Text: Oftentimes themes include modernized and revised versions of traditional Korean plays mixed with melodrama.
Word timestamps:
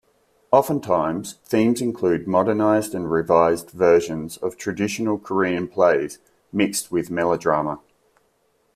Oftentimes 0.51 1.33
themes 1.45 1.79
include 1.79 2.27
modernized 2.27 2.95
and 2.95 3.11
revised 3.11 3.69
versions 3.69 4.37
of 4.37 4.57
traditional 4.57 5.19
Korean 5.19 5.67
plays 5.67 6.17
mixed 6.51 6.91
with 6.91 7.11
melodrama. 7.11 7.79